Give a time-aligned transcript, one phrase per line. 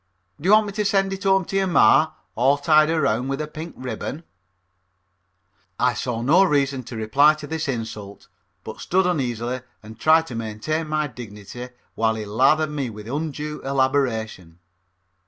[0.39, 3.39] Do you want me to send it home to your ma, all tied around with
[3.39, 4.23] a pink ribbon?"
[5.79, 8.27] I saw no reason to reply to this insult,
[8.63, 13.61] but stood uneasily and tried to maintain my dignity while he lathered me with undue
[13.61, 14.57] elaboration.